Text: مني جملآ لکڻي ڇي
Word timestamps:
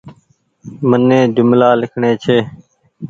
مني 0.89 1.19
جملآ 1.35 1.69
لکڻي 1.81 2.11
ڇي 2.23 2.37